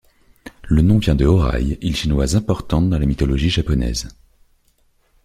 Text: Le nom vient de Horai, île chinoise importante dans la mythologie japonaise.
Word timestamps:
Le 0.63 0.81
nom 0.81 0.97
vient 0.97 1.13
de 1.13 1.25
Horai, 1.27 1.77
île 1.79 1.95
chinoise 1.95 2.35
importante 2.35 2.89
dans 2.89 2.97
la 2.97 3.05
mythologie 3.05 3.51
japonaise. 3.51 4.07